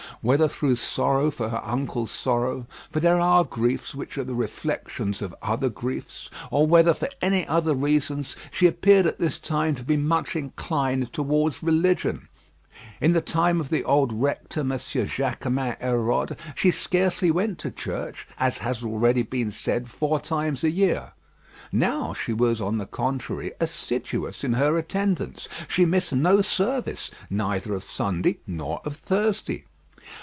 [0.23, 5.19] Whether through sorrow for her uncle's sorrow for there are griefs which are the reflections
[5.19, 9.83] of other griefs or whether for any other reasons, she appeared at this time to
[9.83, 12.27] be much inclined towards religion.
[12.99, 14.69] In the time of the old rector, M.
[14.77, 20.69] Jaquemin Hérode, she scarcely went to church, as has been already said, four times a
[20.69, 21.13] year.
[21.71, 25.49] Now she was, on the contrary, assiduous in her attendance.
[25.67, 29.65] She missed no service, neither of Sunday nor of Thursday.